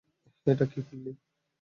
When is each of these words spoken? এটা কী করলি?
এটা 0.47 0.65
কী 0.71 0.79
করলি? 0.87 1.11